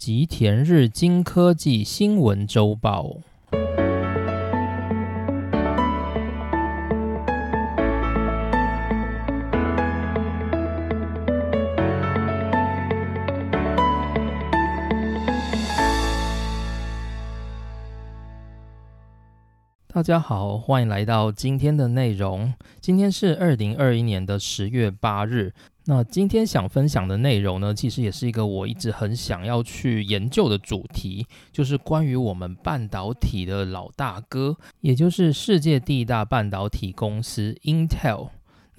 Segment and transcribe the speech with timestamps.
[0.00, 3.18] 吉田日经科技新闻周报。
[19.92, 22.54] 大家好，欢迎来到今天的内容。
[22.80, 25.52] 今天是二零二一年的十月八日。
[25.90, 38.28] 那今天想分享的内容呢，其实也是一个我一直很想要去研究的主题，就是关于我们半导体的老大哥，也就是世界第一大半导体公司 Intel。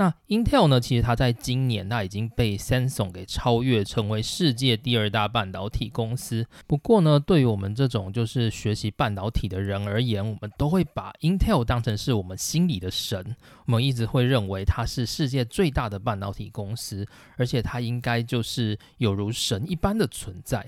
[0.01, 0.81] 那 Intel 呢？
[0.81, 6.47] 其实它在今年，它已经被 Samsung 给超越，成为世界第二大半导体公司。
[6.65, 13.35] 不过呢，对于我们这种就是学习半导体的人而言，我们都会把 Intel 当成是我们心里的神。
[13.67, 17.05] 我们一直会认为它是世界最大的半导体公司，
[17.37, 20.65] 而且它应该就是有如神一般的存在。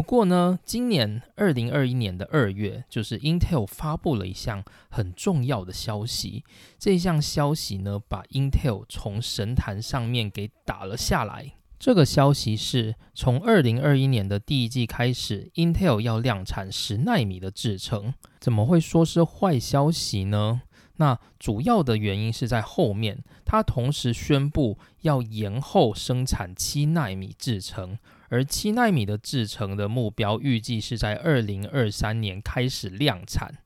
[0.00, 6.42] 不过呢，今年二零二一年的二月，就是 Intel 发布了一项很重要的消息。
[6.78, 11.52] 这项消息呢，把 Intel 从神坛上面给打了下来。
[11.78, 18.14] 这个消息是从二零二一年的第一季开始，Intel 要量产十纳米的制程。
[18.40, 20.62] 怎么会说是坏消息呢？
[20.96, 27.98] 那主要的原因是在后面，它同时宣布要延后生产七纳米制程。
[28.30, 33.58] 而七纳米的制程的目标预计是在二零二三年开始量产，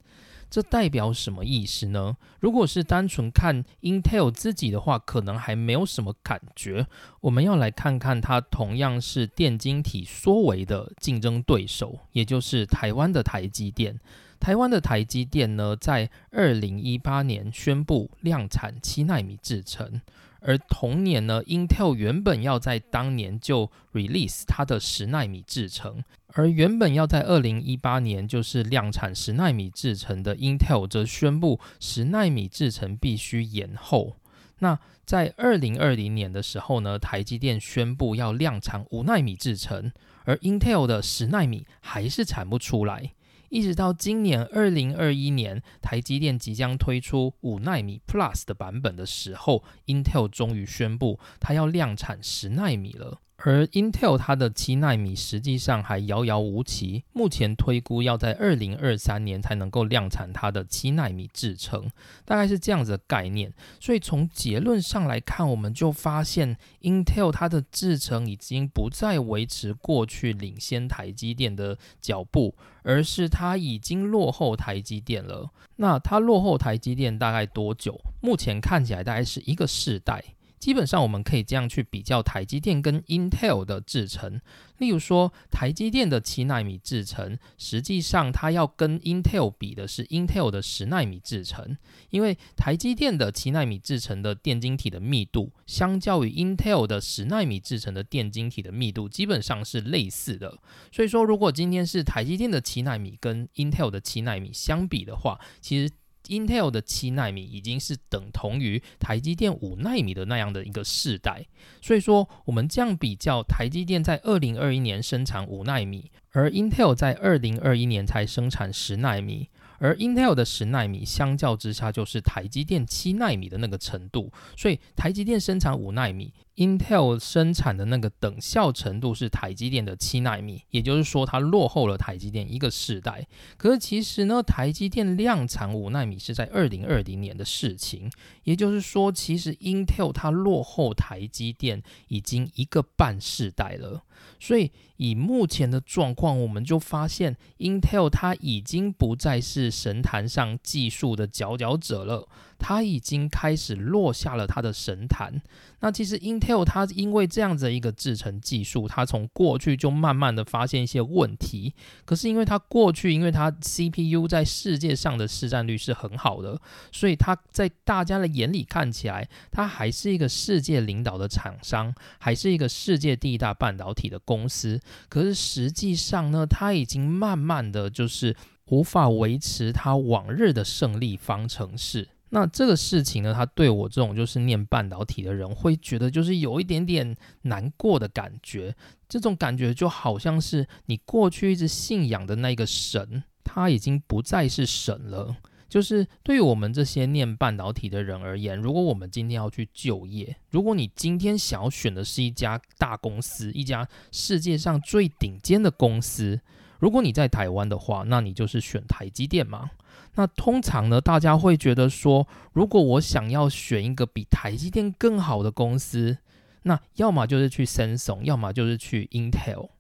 [0.51, 2.17] 这代表什么意思呢？
[2.41, 6.87] 如果是单纯看 Intel 自己的话，可能还没有什么感觉。
[7.21, 14.01] 我们要来看看它同样是电晶体缩微的竞争对手，也就是台湾的台积电。
[14.41, 20.01] 台湾的台积电呢，在二零一八年宣布量产七纳米制程。
[20.47, 34.17] 而同年呢，Intel 原本要在当年就 release 它的十纳米制程，而原本要在二零一八年就是量产十纳米制程的 Intel 则宣布十纳米制程必须延后。
[34.59, 39.91] 那在二零二零年的时候呢，台积电宣布要量产五纳米制程，
[40.25, 43.15] 而 Intel 的十纳米还是产不出来。
[43.49, 53.21] 一直到今年二零二一年，台积电即将推出五纳米 Plus 的版本的时候，Intel 终于宣布它要量产十纳米了。
[53.37, 61.91] 而 Intel 它的七纳米实际上还遥遥无期，目前推估要在二零二三年才能够量产它的七纳米制程，
[62.25, 63.53] 大概是这样子的概念。
[63.81, 75.51] 所以从结论上来看，我们就发现 Intel 它的制程已经不再维持过去领先台积电的脚步，而是它已经落后台积电了。
[75.77, 78.01] 那它落后台积电大概多久？
[78.23, 80.25] 目前看起来大概是一个世代。
[80.65, 84.41] 基本上我们可以这样去比较台积电跟 Intel 的制程，
[84.79, 91.77] 例如说台积电的七纳米制程，实际上它要跟 Intel 比的是 Intel 的十纳米制程，
[92.09, 100.59] 因为台积电的七纳米制程的电晶体的密度，相较于 Intel 的十纳米制程的电晶体的密度，基本上是类似的。
[100.91, 105.93] 所以说，如果今天是台积电的七纳米跟 Intel 的七纳米相比的话，其实。
[106.29, 111.47] Intel 的七纳米已经是等同于台积电五纳米的那样的一个世代，
[111.81, 119.49] 所以说我们这样比较，台积电在二零二一年生产五纳米，而 Intel 在二零二一年才生产十纳米。
[119.79, 133.27] 而 Intel 的十纳米相较之下就是台积电七纳米的那个程度，所以台积电生产五纳米，Intel 生产的那个等效程度是台积电的七纳米，也就是说它落后了台积电一个世代。
[133.57, 138.11] 可是其实呢，台积电量产五纳米是在二零二零年的事情，
[138.45, 144.05] 也就是说，其实 Intel 它落后台积电已经一个半世代了。
[144.41, 152.29] 所以以目前的状况，我们就发现 Intel 它已经不再是神坛上技术的佼佼者了，
[152.59, 155.41] 它已经开始落下了它的神坛。
[155.81, 161.75] 那其实 Intel 它因为这样子一个制程技术，它从过去就慢慢的发现一些问题。
[162.05, 166.59] 可是因为它过去，因为它 CPU 在世界上的市占率是很好的，
[166.91, 174.81] 所以它在大家的眼里看起来，它还是一个世界领导的厂商，还是一个世界第一大半导体的公司。
[175.11, 178.35] 可是实际上呢，它已经慢慢的就是
[178.69, 182.09] 无法维持它往日的胜利方程式。
[182.35, 188.75] 那这个事情呢，他对我这种就是念半导体的人会觉得就是有一点点难过的感觉。
[189.09, 195.37] 这种感觉就好像是你过去一直信仰的那个神，他已经不再是神了。
[195.69, 206.41] 就是对于我们这些念半导体的人而言，如果我们今天要去就业，如果你今天想要选的是一家大公司，一家世界上最顶尖的公司，
[206.81, 209.71] 如果你在台湾的话，那你就是选台积电嘛。
[210.17, 216.19] 那通常呢，大家会觉得说，如果我想要选一个比台积电更好的公司，
[216.63, 219.71] 那要么就是去 Samsung，要么就是去 Intel。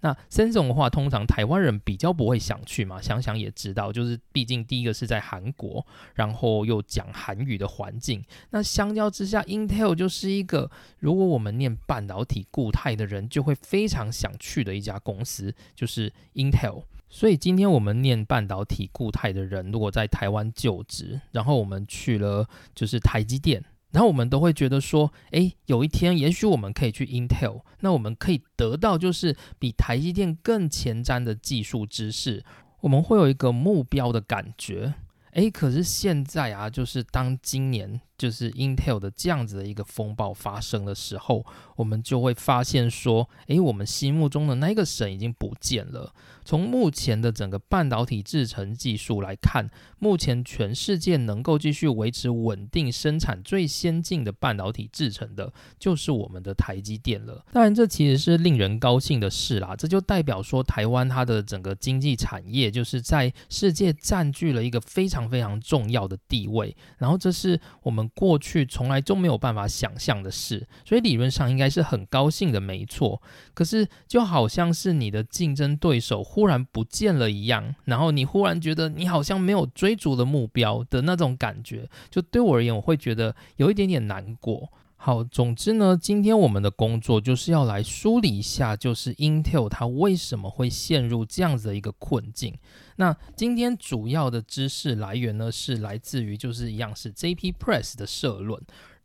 [0.00, 8.22] 那 Samsung 的话，通常台湾人比较不会想去嘛，想想也知道，就是毕竟第一个是在韩国，然后又讲韩语的环境。
[8.50, 16.82] 那相较之下，Intel 就是一个如果我们念半导体固态的人就会非常想去的一家公司，就是 Intel。
[17.14, 22.44] 所以今天我们念半导体固态的人，如果在台湾就职，然后我们去了
[22.74, 23.62] 就是台积电，
[23.92, 32.44] 然后我们都会觉得说，诶，有一天也许我们可以去 Intel，那我们可以得到就是比台积电更前瞻的技术知识，
[32.80, 34.94] 我们会有一个目标的感觉。
[35.34, 41.44] 诶，可是现在啊，就是当今年就是 Intel 的这样子的一个风暴发生的时候，
[41.76, 46.14] 我们就会发现说，诶，我们心目中的那个神已经不见了。
[46.42, 49.68] 从目前的整个半导体制程技术来看，
[49.98, 57.44] 目前全世界能够继续维持稳定生产最先进的半导体制程的，就是我们的台积电了。
[57.52, 66.74] 当然，这其实是令人高兴的事啦，这就代表说台湾它的整个经济产业就是在世界占据了一个非常非常重要的地位。
[66.98, 73.20] 然后，这是我们过去从来就没有办法想象的事，所以理论上应该是很高兴的，没错。
[73.52, 76.22] 可是，就好像是你的竞争对手。
[76.22, 84.70] 忽然不见了一样，然后你忽然觉得你好像没有追逐的目标的那种感觉，就对我而言，我会觉得有一点点难过。
[85.04, 92.56] 好，总之呢，今天我们的工作就是要来梳理一下，就是 Intel 它为什么会陷入这样子的一个困境。
[92.96, 98.58] 那今天主要的知识来源呢，是来自于就是一样是 JP Press 的社论。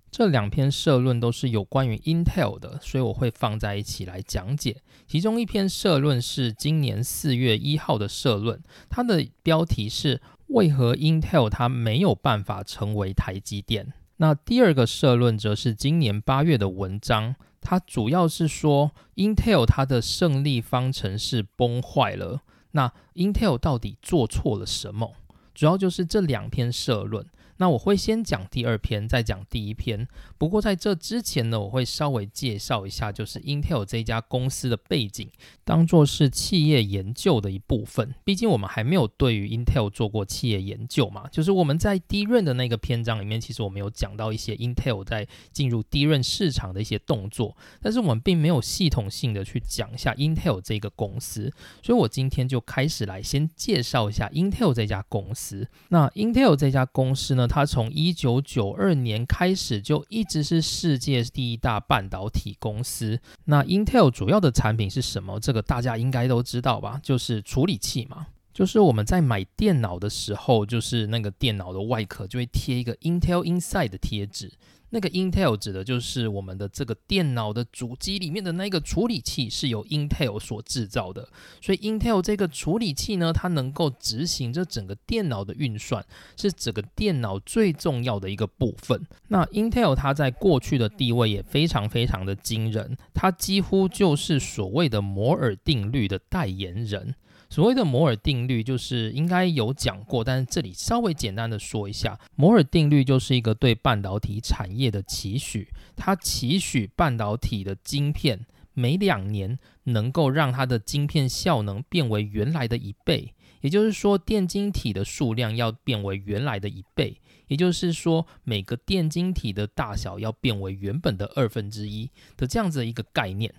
[0.10, 4.81] 这两篇社论都是有关于 Intel 的，所以我会放在一起来讲解。
[5.06, 13.92] 其中一篇社论是今年四月一号的社论，它的标题是“为何 Intel 它没有办法成为台积电”。
[14.21, 22.42] 那第二个社论则是今年八月的文章，它主要是说 Intel 它的胜利方程式崩坏了。
[22.71, 25.13] 那 Intel 到底做错了什么？
[25.56, 27.25] 主要就是这两篇社论。
[27.59, 30.07] 那我会先讲第二篇，再讲第一篇。
[30.38, 35.29] 不过在这之前呢，我会稍微介绍一下，就是 Intel 这家公司的背景，
[35.65, 38.15] 当做是企业研究的一部分。
[38.23, 41.27] 毕竟我们还没有对于 Intel 做过企业研究嘛。
[41.29, 51.51] 就是我们在第一任的那个篇章里面，其实我们有讲到一些 Intel 在进入第一任市场的一些动作，但是我们并没有系统性的去讲一下 Intel 这个公司。
[51.83, 55.67] 所以我今天就开始来先介绍一下 Intel 这家公司。
[55.89, 57.49] 那 Intel 这家公司呢？
[57.50, 63.19] 它从一九九二年开始就一直是世界第一大半导体公司。
[63.46, 65.40] 那 Intel 主要的产品是什么？
[65.40, 67.00] 这个大家应该都知道吧？
[67.04, 68.28] 就是处理器嘛。
[68.59, 74.51] 就是我们在买电脑的时候，就是那个电脑的外壳就会贴一个 Intel Inside 的贴纸。
[74.89, 81.29] 那个 Intel 指的就是我们的这个电脑的主机里面的那个处理器是由 Intel 所制造的，
[81.61, 86.05] 所以 Intel 这个处理器呢，它能够执行这整个电脑的运算，
[86.35, 89.07] 是整个电脑最重要的一个部分。
[89.29, 97.15] 那 Intel 它在过去的地位也非常非常的惊人，它几乎就是所谓的摩尔定律的代言人。
[97.50, 123.51] 所谓的摩尔定律，就是应该有讲过，但是这里稍微简单的说一下，摩尔定律就是一个对半导体产业的期许，它期许半导体的晶片每两年能够让它的晶片效能变为原来的一倍，也就是说电晶体的数量要变为原来的一倍，也就是说每个电晶体的大小要变为原本的二分之一的这样子的一个概念。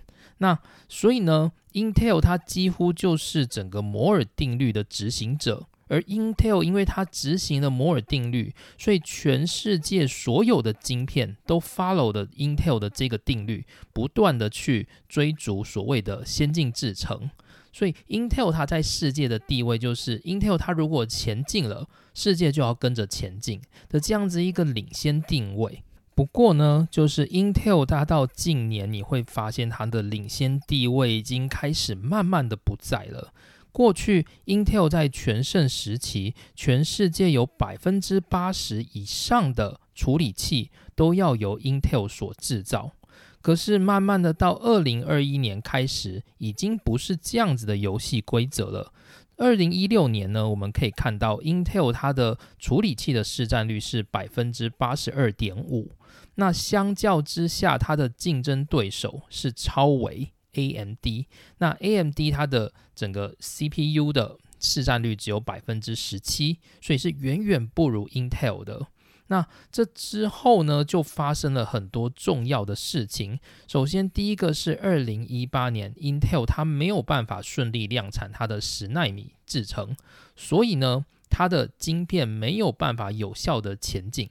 [0.42, 17.30] 那所以呢，Intel 它几乎就是整个摩尔定律的执行者，而 Intel 因为它执行了摩尔定律，所以全世界所有的晶片都 follow 的 Intel 的这个定律，不断的去追逐所谓的先进制程。
[17.72, 25.84] 所以 Intel 它在世界的地位就是 Intel 它如果前进了，世界就要跟着前进的这样子一个领先定位。
[26.20, 33.32] 不过呢，就是 Intel 它到近年，你会发现它的领先地位已经开始慢慢的不在了。
[33.72, 42.92] 过去 Intel 在全盛时期，全世界有百分之八十以上的处理器都要由 Intel 所制造。
[43.40, 48.92] 可是慢慢的到二零二一年开始，已经不是这样子的游戏规则了。
[49.38, 55.92] 二零一六年呢，我们可以看到 Intel 它的处理器的市占率是百分之八十二点五。
[56.40, 61.26] 那相较之下，它的竞争对手是超维 AMD。
[61.58, 68.86] 那 AMD 它的整个 CPU 的市占率只有百分之十七，所以是远远不如 Intel 的。
[69.26, 73.38] 那这之后呢，就发生了很多重要的事情。
[73.68, 79.94] 首先，第一个是二零一八年，Intel 它没有办法顺利量产它的十纳米制程，
[80.34, 84.30] 所以呢，它的晶片没有办法有效的前进。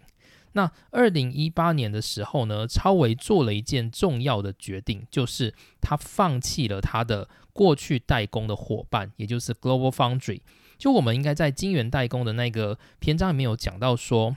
[0.54, 10.42] 那二零一八年的时候呢，超维做了一件重要的决定，就是他放弃了他的过去代工的伙伴，也就是 Global Foundry。
[10.78, 14.36] 就我们应该在晶圆代工的那个篇章里面有讲到说。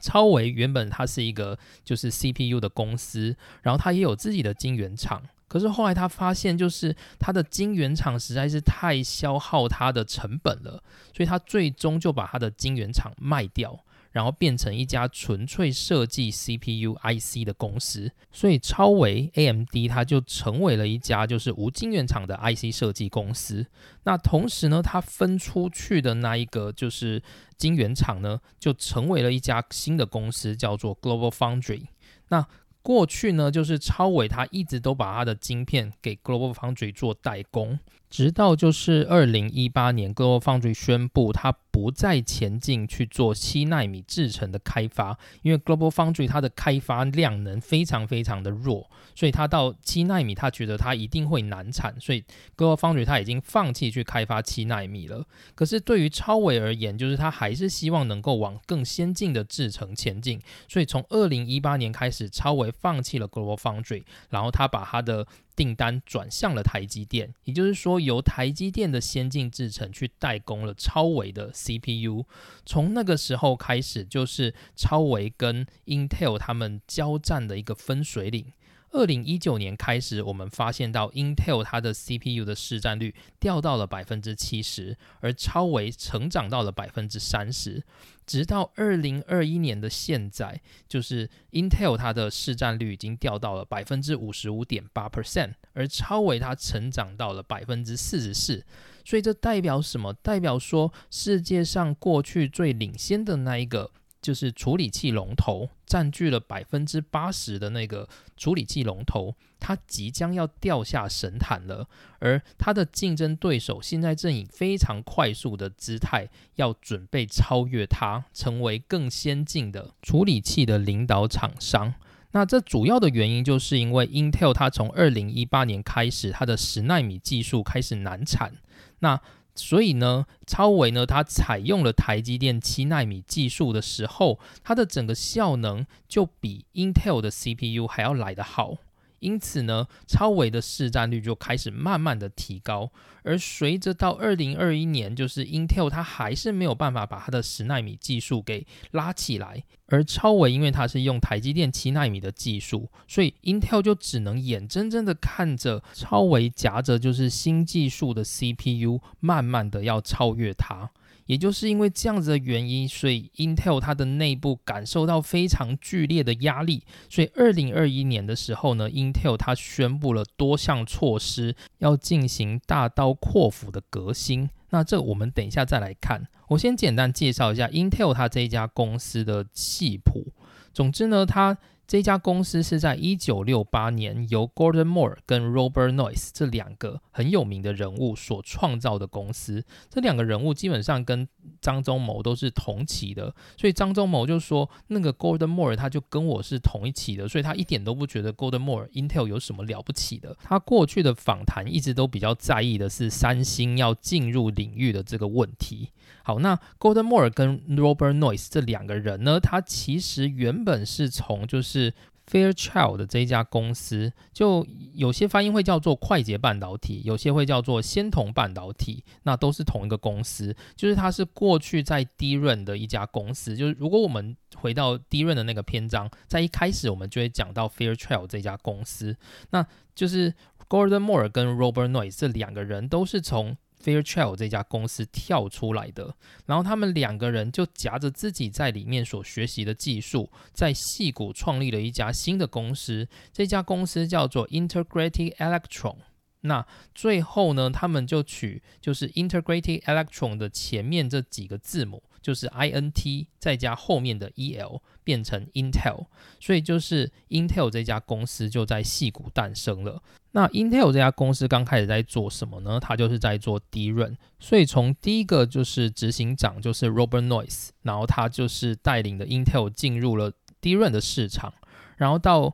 [0.00, 10.82] 超维原本它是一个就是 CPU 的公司，然后它也有自己的晶圆厂，可是后来他发现就是它的晶圆厂实在是太消耗它的成本了，
[11.16, 13.84] 所以他最终就把它的晶圆厂卖掉。
[14.14, 23.66] 然后变成一家纯粹设计 CPU IC 的公司，所以超维 AMD 它就成为了一家就是无晶圆厂的 IC 设计公司。
[24.04, 27.20] 那同时呢，它分出去的那一个就是
[27.56, 31.88] 晶圆厂呢，就成为了一家新的公司，叫做 Global Foundry。
[32.28, 32.46] 那
[32.82, 37.80] 过去呢，就是超伟他一直都把他的晶片给 Global Foundry 做代工，
[38.14, 52.22] 直到就是二零一八年 Global Foundry 宣布它不再前进去做七纳米制程的开发，因为 Global Foundry 它的开发量能非常非常的弱，所以他到七纳米他觉得他一定会难产，所以
[52.56, 55.26] Global Foundry 他已经放弃去开发七纳米了。
[55.56, 62.70] 可是对于超伟而言，就是他还是希望能够往更先进的制程前进，所以从二零一八年开始，超伟。
[62.70, 72.24] 放弃了 Global Foundry，然后他把他的订单转向了台积电，也就是说由台积电的先进制程去代工了超维的 CPU。
[72.66, 78.52] 从那个时候开始，就是超维跟 Intel 他们交战的一个分水岭。
[78.90, 87.82] 二零一九年开始，我们发现到 Intel 它的 CPU 的市占率掉到了百分之七十，而超维成长到了百分之三十，
[88.26, 98.64] 直到二零二一年的现在，就是 Intel 它的市占率已经掉到了百分之五十五点八 percent，而超维它成长到了百分之四十四。
[99.04, 100.12] 所以这代表什么？
[100.14, 103.90] 代表说世界上过去最领先的那一个。
[104.22, 109.36] 就是处理器龙头占据了百分之八十的那个处理器龙头，
[109.66, 121.94] 它即将要掉下神坛了，而它的竞争对手现在正以非常快速的姿态要准备超越它，成为更先进的处理器的领导厂商。
[122.32, 128.52] 那这主要的原因就是因为 Intel 它从二零一八年开始，它的十纳米技术开始难产。
[128.98, 129.18] 那
[129.54, 138.76] 所以呢，超维呢，它采用了台积电七纳米技术的时候，它的整个效能就比 Intel 的 CPU 还要来得好。
[139.24, 142.90] 因此呢，超维的市占率就开始慢慢的提高，
[143.22, 160.90] 而随着到二零二一年，就是 Intel 它还是没有办法把它的十纳米技术给拉起来，而超维因为它是用台积电七纳米的技术，所以 Intel 就只能眼睁睁的看着超维夹着就是新技术的 CPU 慢慢的要超越它。
[161.26, 166.84] 也就是因为这样子的原因，所以 Intel 它的内部感受到非常剧烈的压力。
[167.08, 174.48] 所以二零二一年的时候呢，Intel 它宣布了多项措施，要进行大刀阔斧的革新。
[174.70, 176.26] 那这我们等一下再来看。
[176.48, 180.32] 我先简单介绍一下 Intel 它这一家公司的系谱。
[180.72, 189.64] 总之呢，它这家公司是在一九六八年由 Gordon Moore 跟 Robert Noyce 这两个很有名的人物所创造的公司。
[189.90, 191.28] 这两个人物基本上跟
[191.60, 200.36] 张忠谋都是同期的，所以张忠谋就说那个 Gordon Moore 他就跟我是同一期的，所以他一点都不觉得 Gordon Moore Intel 有什么了不起的。
[200.42, 205.90] 他过去的访谈一直都比较在意的是三星要进入领域的这个问题。
[206.22, 211.92] 好，那 Gordon Moore 跟 Robert Noyce 这两个人呢，他其实原本是从就是是
[212.30, 220.56] Fairchild 的这一家公司，就有些发音会叫做快捷半导体，有些会叫做仙童半导体，那都是同一个公司。
[220.74, 223.54] 就是它是过去在低润的一家公司。
[223.56, 229.14] 就是如果我们回到低润的那个篇章，在一开始我们就会讲到 Fairchild 这家公司，
[229.50, 230.32] 那就是
[230.68, 233.54] Gordon Moore 跟 Robert Noyce 这两个人都是从
[233.84, 243.06] Fairchild 这家公司跳出来的，然后他们两个人就夹着自己在里面所学习的技术，在戏谷创立了一家新的公司。
[243.32, 245.96] 这家公司叫做 Integrated Electron。
[246.40, 256.06] 那最后呢，他们就取就是 Integrated Electron 的前面这几个字母，就是 INT 再加后面的 EL，变成 Intel，
[256.40, 260.02] 所以就是 Intel 这家公司就在戏谷诞生了。
[260.36, 262.80] 那 Intel 这家公司刚开始在做什么呢？
[262.80, 271.54] 它就是在做低润，所以从第一个就是执行长就是 Robert Noyce，然后他就是带领的 Intel 进入了低润的市场，
[271.96, 272.52] 然后到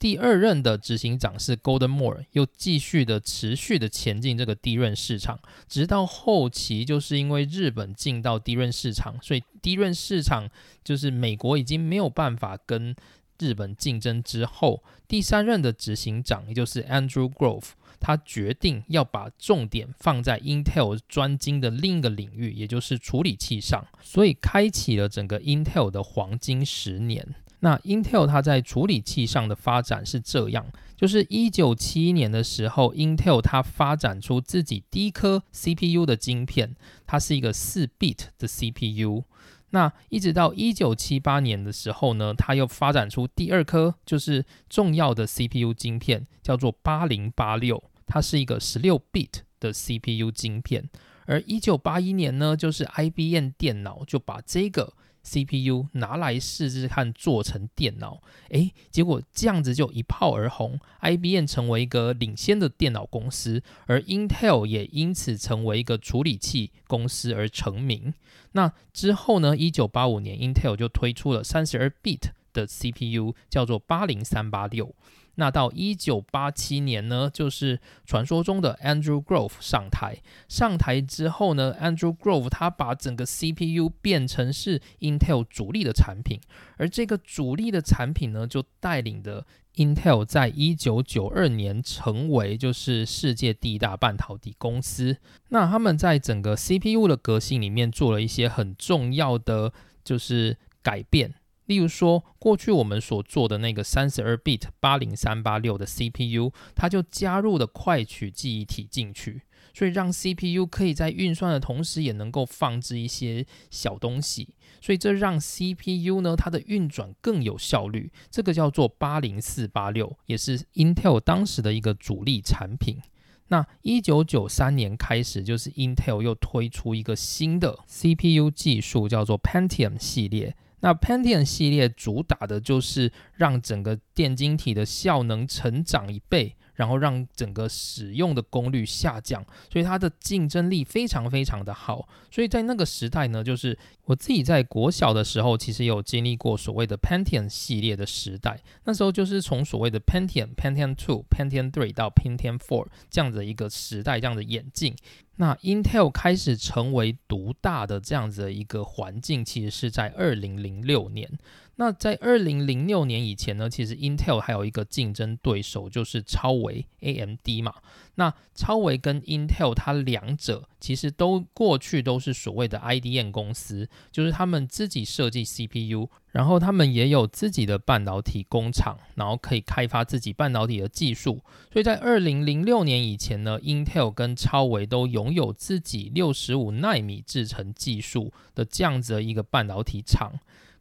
[0.00, 10.48] 第二任的执行长是 Golden Moore，又继续的持续的前进这个低润市场，直到后期就是因为日本进到低润市场，所以低润市场
[10.82, 12.96] 就是美国已经没有办法跟
[13.40, 27.34] 日本竞争之后，第三任的执行长也就是 Andrew Grove，他决定要把重点放在 Intel 专精的另一个领域，也就是处理器上，所以开启了整个 Intel 的黄金十年。
[27.62, 30.66] 那 Intel 它在处理器上的发展是这样，
[30.96, 36.74] 就是一九七一年的时候，Intel 它发展出自己第一颗 CPU 的晶片，
[37.06, 39.24] 它是一个四 bit 的 CPU。
[39.70, 50.88] 那一直到一九七八年的时候呢，它又发展出第二颗就是重要的 CPU 晶片，叫做八零八六，它是一个十六 bit 的 CPU 晶片。
[51.26, 54.94] 而一九八一年呢，就是 IBM 电脑就把这个。
[55.30, 68.12] CPU 拿来试试看做成电脑，诶，结果这样子就一炮而红，IBM 成为一个领先的电脑公司，而 Intel 也因此成为一个处理器公司而成名。
[68.52, 69.56] 那之后呢？
[69.56, 74.92] 一九八五年，Intel 就推出了三十二 bit 的 CPU，叫做八零三八六。
[75.40, 80.18] 那到一九八七年呢，就是传说中的 Andrew Grove 上台。
[80.48, 86.38] 上台之后呢，Andrew Grove 他把整个 CPU 变成是 Intel 主力的产品，
[86.76, 95.16] 而这个主力的产品呢，就带领的 Intel 在一九九二年成为就是世界第一大半导体公司。
[95.48, 99.72] 那他们在整个 CPU 的革新里面做了一些很重要的
[100.04, 101.32] 就是改变。
[101.70, 118.10] 例如说，过去我们所做的那个三十二 bit 八零三八六的 CPU，它就加入了快取记忆体进去，所以让 CPU 可以在运算的同时也能够放置一些小东西，所以这让 CPU 呢它的运转更有效率。
[118.32, 122.98] 这个叫做八零四八六，也是 Intel 当时的一个主力产品。
[123.46, 130.56] 那一九九三年开始，就是 Intel 又推出一个新的 CPU 技术，叫做 Pentium 系列。
[130.80, 136.56] 那 Pentium 系列主打的就是让整个电晶体的效能成长一倍。
[136.76, 142.08] 然后让整个使用的功率下降，所以它的竞争力非常非常的好。
[142.30, 148.58] 所以在那个时代呢，就是我自己在国小的时候，其实有经历过所谓的 Pentium 系列的时代。
[148.84, 154.96] 那时候就是从所谓的 Pentium、Pentium Two、Pentium Three 到 Pentium Four 这样的一个时代，这样的演进。
[155.40, 161.38] 那 Intel 开始成为独大的这样子的一个环境，其实是在二零零六年。
[161.76, 167.72] 那在二零零六年以前呢，其实 Intel 还有一个竞争对手就是超维 AMD 嘛。
[168.16, 181.40] 那超维跟 Intel 它两者其实都过去都是所谓的 IDM 公司，就是他们自己设计 CPU，然后他们也有自己的半导体工厂，然后可以开发自己半导体的技术。
[181.72, 190.32] 所以在二零零六年以前呢，Intel 跟超维都拥有自己六十五纳米制程技术的这样子的一个半导体厂。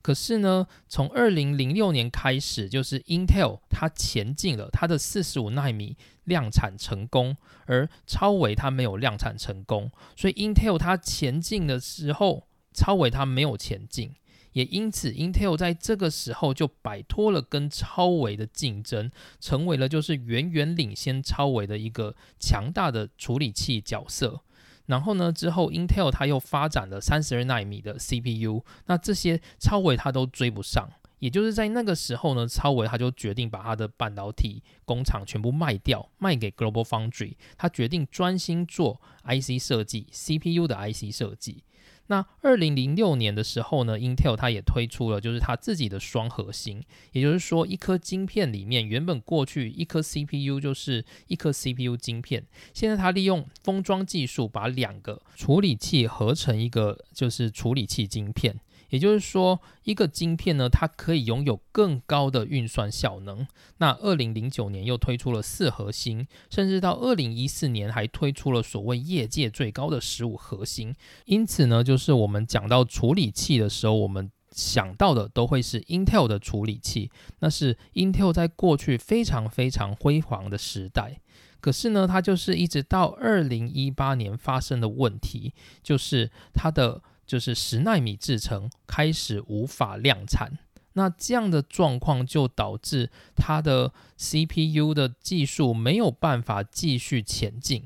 [0.02, 7.36] 可是呢，从二零零六年开始，就是 Intel 它前进了，它的四十五纳米量产成功，
[7.66, 14.16] 而超微它没有量产成功，所以 Intel 它前进的时候，超微它没有前进，
[14.54, 24.42] 也因此 Intel 在这个时候就摆脱了跟超微的竞争，成为了就是远远领先超微的一个强大的处理器角色。
[24.90, 25.32] 然后呢？
[25.32, 30.90] 之后，Intel 它又发展了三十二纳米的 CPU，那这些超微它都追不上。
[31.20, 37.36] 也就是在那个时候呢，超微它就决定把它的半导体工厂全部卖掉，卖给 Global Foundry。
[37.56, 41.64] 他决定专心做 IC 设计，CPU 的 IC 设计。
[42.10, 52.44] 那二零零六年的时候呢，Intel 它也推出了就是它自己的双核心，也就是说一颗晶片里面原本过去一颗 CPU 就是一颗 CPU 晶片，
[52.74, 58.60] 现在它利用封装技术把两个处理器合成一个就是处理器晶片。
[58.90, 63.48] 也就是说，一个晶片呢，它可以拥有更高的运算效能。
[63.78, 70.96] 那二零零九年又推出了四核心，甚至到二零一四年还推出了所谓业界最高的十五核心。
[71.26, 81.22] 因此呢，就是我们讲到处理器的时候，我们想到的都会是 Intel 的处理器，那是 Intel 在过去非常非常辉煌的时代。
[81.62, 90.58] 可是呢，它就是一直到二零一八年发生的问题，就是它的就是十纳米制程开始无法量产。
[90.94, 97.84] 那这样的状况就导致它的 CPU 的技术没有办法继续前进。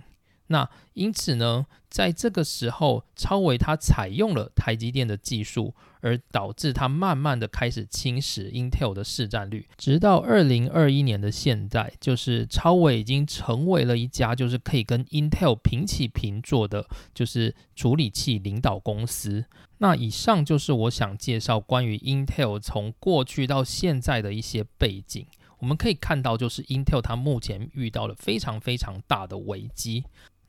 [0.47, 19.45] 那因此呢，在这个时候，超维它采用了台积电的技术，而导致它慢慢的开始侵蚀 Intel 的市占率，直到二零二一年的现在，就是超维已经成为了一家就是可以跟 Intel 平起平坐的，就是处理器领导公司。
[19.77, 25.25] 那以上就是我想介绍关于 Intel 从过去到现在的一些背景。
[25.59, 30.03] 我们可以看到，就是 Intel 它目前遇到了非常非常大的危机。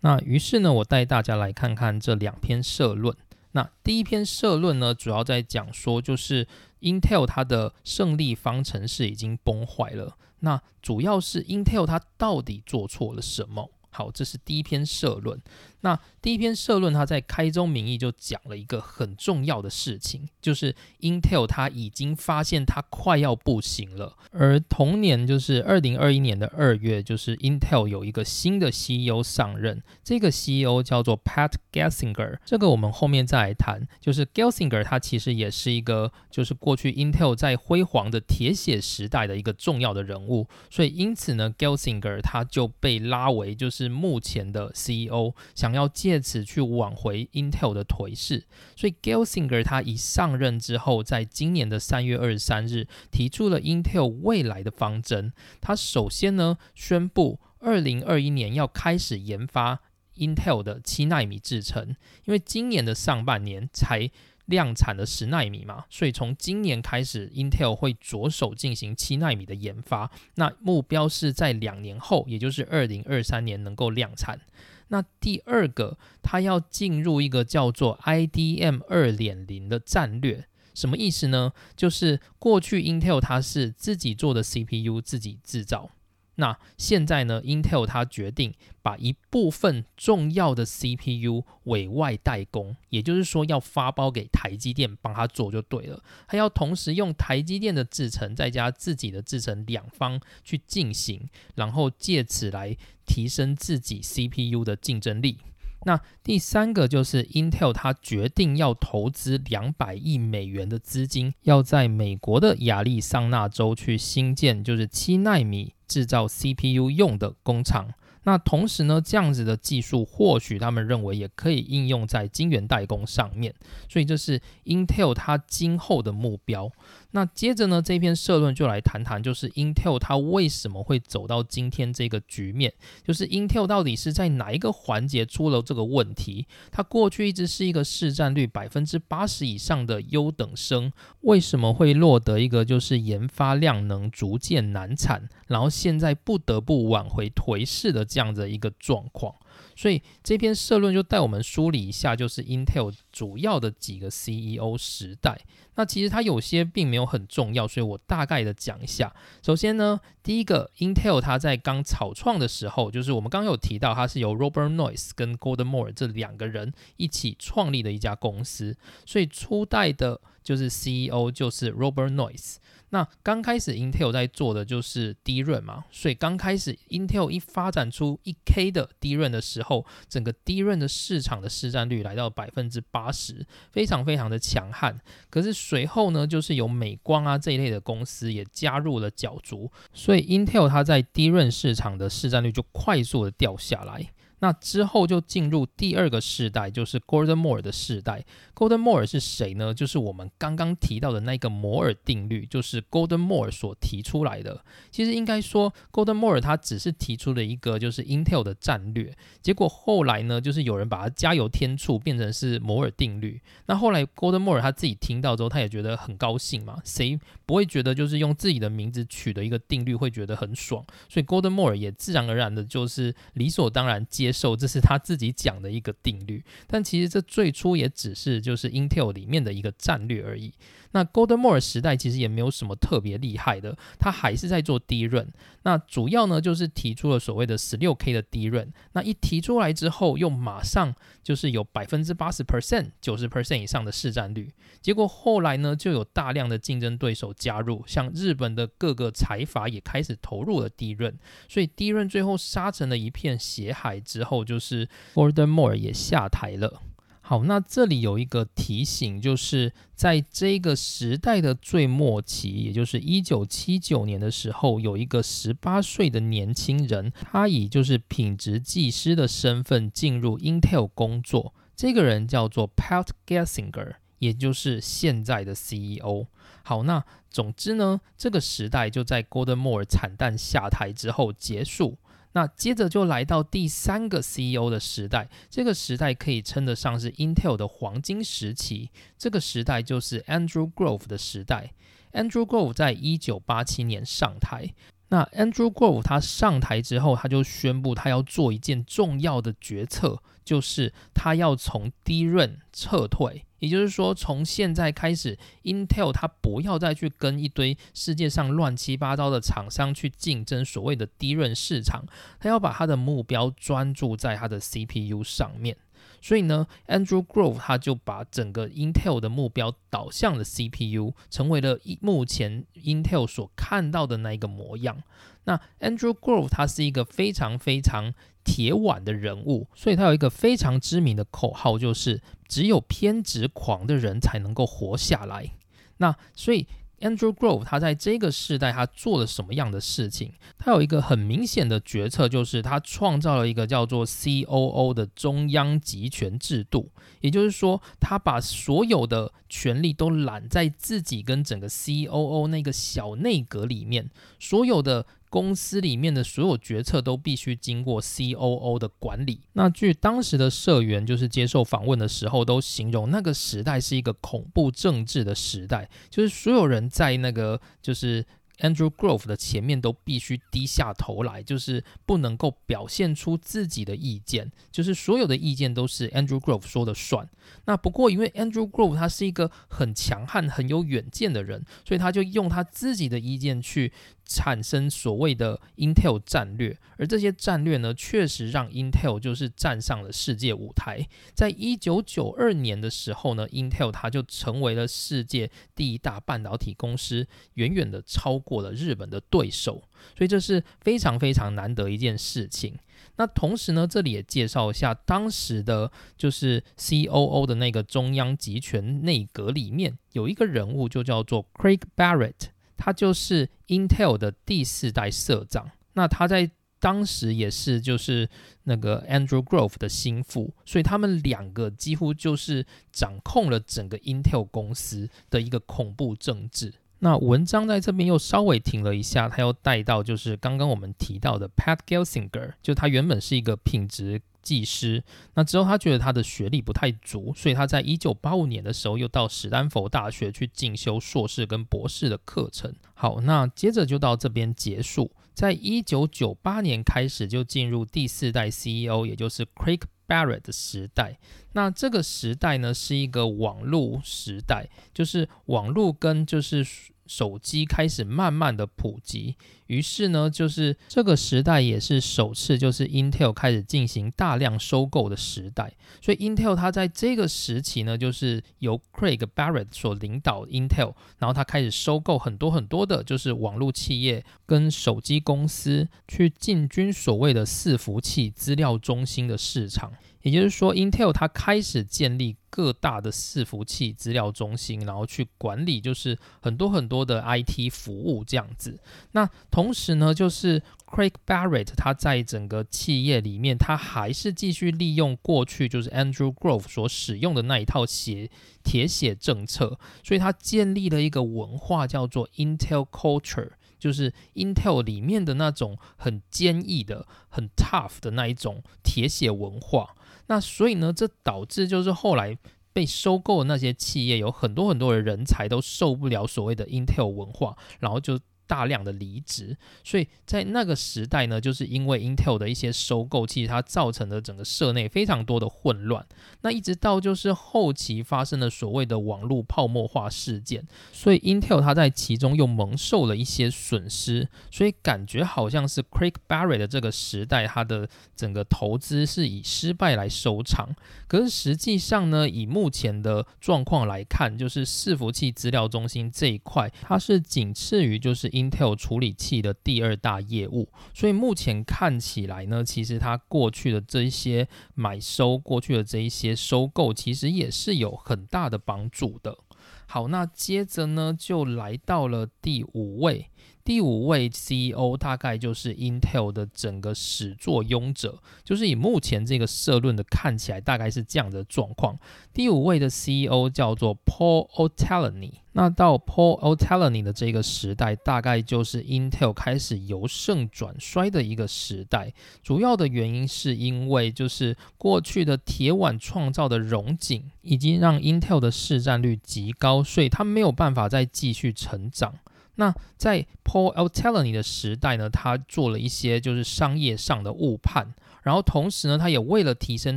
[0.04, 3.16] 那于是呢，我带大家来看看这两篇社论。
[3.52, 6.46] 那第一篇社论呢，主要在讲说，就是
[6.82, 10.18] Intel 它的胜利方程式已经崩坏了。
[10.40, 13.70] 那主要是 Intel 它到底做错了什么？
[13.88, 15.40] 好，这是第一篇社论。
[15.84, 24.16] 那第一篇社论，他在开宗明义就讲了一个很重要的事情，就是 Intel 它已经发现它快要不行了。
[24.30, 32.38] 而同年，就是二零二一年的二月，就是 Intel 有一个新的 CEO 上任，这个 CEO 叫做 Pat Gelsinger。
[32.46, 33.86] 这个我们后面再来谈。
[34.00, 40.48] 就是 Gelsinger 他其实也是一个，就是过去 Intel 在辉煌的铁血时代的一个重要的人物。
[40.70, 45.73] 所以因此呢，Gelsinger 他就被拉为就是目前的 CEO，想。
[45.74, 55.32] 要借此去挽回 Intel 的颓势，所以 Gelsinger 他一上任之后，在今年的三月二十三日提出了 Intel 未来的方针。
[55.60, 59.80] 他首先呢宣布，二零二一年要开始研发
[60.16, 64.10] Intel 的七纳米制程，因为今年的上半年才。
[64.46, 70.10] 量产的十纳米嘛，所以从今年开始，Intel 会着手进行七纳米的研发。
[70.34, 74.38] 那目标是在两年后，也就是二零二三年能够量产。
[74.88, 81.52] 那第二个，它要进入一个叫做 IDM 二点零的战略，什么意思呢？
[81.76, 85.90] 就是过去 Intel 它是自己做的 CPU，自己制造。
[86.36, 96.02] 那现在呢？Intel 它决定把一部分重要的 CPU 委外代工，也就是说要发包给台积电帮他做就对了。
[96.26, 105.38] 他要同时用台积电的制程再加自己的制程两方去进行，然后借此来提升自己 CPU 的竞争力。
[105.84, 117.90] 那第三个就是 Intel，它决定要投资两百亿美元的资金，要在美国的亚利桑那州去新建，就是七纳米制造 CPU 用的工厂。
[118.24, 123.54] 那同时呢，这样子的技术或许他们认为也可以应用在晶圆代工上面，
[123.88, 126.70] 所以这是 Intel 它今后的目标。
[127.12, 132.72] 那接着呢，这篇社论就来谈谈，就是 Intel 它为什么会走到今天这个局面，
[133.04, 136.46] 就是 Intel 到底是在哪一个环节出了这个问题？
[136.72, 149.35] 它过去一直是一个市占率百分之八十以上的优等生，为什么会落得一个就是研发量能逐渐难产，然后现在不得不挽回颓势的这样的一个状况？
[149.74, 155.40] 所以这篇社论就带我们梳理一下，就是 Intel 主要的几个 CEO 时代。
[155.74, 159.12] 那其实它有些并没有很重要，所以我大概的讲一下。
[159.42, 172.59] 首先呢，第一个 Intel 它在刚草创的时候，就是我们刚刚有提到，它是由 Robert Noyce 跟 Gordon Moore 这两个人一起创立的一家公司，所以初代的就是 CEO 就是 Robert Noyce。
[172.94, 185.00] 那刚开始 Intel 在做的就是低润嘛，所以刚开始 Intel 一发展出一 K 的低润的时候，整个低润的市场的市占率来到百分之八十，非常非常的强悍。
[185.28, 194.13] 可是随后呢，就是有美光啊这一类的公司也加入了角逐，所以 Intel 它在低润市场的市占率就快速的掉下来。
[194.44, 198.26] 那之后就进入第二个世代，就是 Gordon Moore 的世代。
[198.54, 199.72] Gordon Moore 是谁呢？
[199.72, 204.62] 就是我们刚刚提到的那个摩尔定律，就是 Gordon Moore 所提出来的。
[204.90, 213.40] 其实应该说，Gordon Moore 他只是提出了一个就是 Intel 的战略，结果后来呢，就是有人把它加油添醋，变成是摩尔定律。
[213.64, 220.85] 那后来 Gordon Moore 他自己听到之后，他也觉得很高兴嘛，谁不会觉得就是用自己的名字取的一个定律会觉得很爽？
[221.09, 224.33] 所以 Gordon Moore 也自然而然的就是理所当然接。
[224.34, 230.52] 受这是他自己讲的一个定律，但其实这最初也只是就是 Intel 里面的一个战略而已。
[230.94, 235.28] 那 Golden Moore 时代其实也没有什么特别厉害的，他还是在做低润。
[235.64, 238.72] 那主要呢就是提出了所谓的十六 K 的低润。
[238.92, 244.52] 那一提出来之后，又马上就是有百分之八十 percent、九十 percent 以上的市占率。
[244.80, 254.04] 结果后来呢，就有大量的竞争对手加入，像日本的各个财阀也开始投入了低润，所以低润最后杀成了一片血海。
[254.04, 256.83] 之后就是 Golden Moore 也下台了。
[257.26, 271.54] 好，那这里有一个提醒，就是在这个时代的最末期，也就是一九七九年的时候，有一个十八岁的年轻人，他以就是品质技师的身份进入 Intel 工作。
[271.74, 276.26] 这个人叫做 Pat Gelsinger，也就是现在的 CEO。
[276.62, 281.96] 好，那总之呢，这个时代就在 Golden Moore 惨淡下台之后结束。
[282.34, 288.90] 那接着就来到第三个 CEO 的时代，这个时代可以称得上是 Intel 的黄金时期。
[289.16, 291.72] 这个时代就是 Andrew Grove 的时代。
[292.12, 294.74] Andrew Grove 在一九八七年上台。
[295.08, 303.44] 那 Andrew Grove 他上台之后，他就宣布他要做一件重要的决策，就是他要从低润撤退。
[303.61, 312.04] 也就是说，从现在开始，Intel 它不要再去跟一堆世界上乱七八糟的厂商去竞争所谓的低润市场，
[312.38, 315.78] 它要把它的目标专注在它的 CPU 上面。
[316.20, 325.02] 所以呢，Andrew Grove 他就把整个 Intel 的目标导向了 CPU，成为了目前 Intel 所看到的那一个模样。
[325.44, 335.50] 那 Andrew Grove 他是一个非常非常铁腕的人物，所以他有一个非常知名的口号，就是只有偏执狂的人才能够活下来。
[335.96, 336.66] 那所以
[337.00, 340.33] Andrew Grove 他在这个时代他做了什么样的事情？
[340.59, 355.07] 他有一个很明显的决策，就是他创造了一个叫做 COO 的中央集权制度，也就是说，他把所有的权力都揽在自己跟整个 COO 那个小内阁里面，所有的。
[355.34, 359.40] 公司里面的所有决策都必须经过 COO 的管理。
[359.54, 368.24] 那据当时的社员就是接受访问的时候，都形容那个时代是一个恐怖政治的时代，就是所有人在那个就是。
[368.60, 377.28] Andrew Grove 的前面都必须低下头来，就是不能够表现出自己的意见，就是所有的意见都是 Andrew Grove 说的算。
[377.64, 383.92] 那不过因为 Andrew Grove 他是一个很强悍、很有远见的人，所以他就用他自己的意见去
[384.24, 391.08] 产生所谓的 Intel 战略，而这些战略呢，确实让 Intel 就是站上了世界舞台。
[391.34, 398.34] 在一九九二年的时候呢，Intel 它就成为了世界第一大半导体公司，远远的超。
[398.44, 399.82] 过了日本的对手，
[400.18, 402.78] 所以这是非常非常难得一件事情。
[403.16, 415.70] 那同时呢，这里也介绍一下当时的就是 COO 的那个中央集权内阁里面有一个人物，就叫做 Craig Barrett，他就是 Intel 的第四代社长。
[415.94, 418.28] 那他在当时也是就是
[418.64, 426.74] 那个 Andrew Grove 的心腹，所以他们两个几乎就是掌控了整个 Intel 公司的一个恐怖政治。
[426.98, 435.02] 那文章在这边又稍微停了一下，他又带到就是刚刚我们提到的 Pat Gelsinger，就他原本是一个品质技师，
[435.35, 442.72] 那之后他觉得他的学历不太足，所以他在一九八五年的时候又到史丹佛大学去进修硕士跟博士的课程。
[442.92, 451.18] 好，那接着就到这边结束，在一九九八年开始就进入第四代 CEO，也就是 Craig Barrett 的时代。
[451.54, 456.64] 那这个时代呢是一个网络时代，就是网络跟就是。
[457.06, 459.36] 手机开始慢慢的普及，
[459.66, 465.74] 于是呢，就是这个时代也是首次，就是 Intel 开始进行大量收购的时代。
[466.00, 479.92] 所以 Intel 它在这个时期呢，就是由 Craig Barrett 所领导 Intel，然后他开始收购很多很多的，就是网络企业跟手机公司，去进军所谓的伺服器资料中心的市场。
[480.24, 488.80] 也就是说，Intel 它开始建立各大的伺服器资料中心，然后去管理，就是很多很多的 IT 服务这样子。
[489.12, 498.30] 那同时呢，就是 Craig Barrett 他在整个企业里面，他还是继续利用过去就是 Andrew Grove 所使用的那一套写
[498.62, 509.94] 铁血政策，所以他建立了一个文化叫做 Intel Culture，就是 Intel 里面的那种很坚毅的、很 tough 的那一种铁血文化。
[510.26, 512.37] 那所以呢，这导致就是后来
[512.72, 526.04] 被收购的那些企业有很多很多的人才都受不了所谓的 Intel 文化，然后就大量的离职，所以在那个时代呢，就是因为 Intel 的一些收购，其实它造成了整个社内非常多的混乱。
[526.42, 540.68] 那一直到就是后期发生了所谓的网络泡沫化事件，所以 Intel 它在其中又蒙受了一些损失，所以感觉好像是 Craig Barry 的这个时代，它的整个投资是以失败来收场。
[541.09, 548.33] 可是实际上呢，以目前的状况来看，就是伺服器资料中心这一块，它是仅次于就是。
[548.34, 559.38] Intel 处理器的第二大业务，所以目前看起来呢，其实它过去的这一些买收，过去的这一些收购，其实也是有很大的帮助的。
[559.86, 563.30] 好，那接着呢，就来到了第五位。
[563.64, 571.98] 第五位 CEO 大概就是 Intel 的整个始作俑者，就是以目前这个社论的看起来，大概是这样的状况。
[572.35, 576.77] 第五位的 CEO 叫做 Paul o t e l l n y 那到 Paul o t e
[576.77, 582.12] l l n y 的这个时代，大概就是 Intel 开始由盛转衰的一个时代。
[582.42, 592.16] 主要的原因是因为就是过去的铁腕创造的荣景，已经让 Intel 的市占率极高，所以它没有办法再继续成长。
[592.56, 599.96] 那在 Paul a l t e l l n y 的时代呢，他做了一些就是商业上的误判，然后同时呢，他也为了提升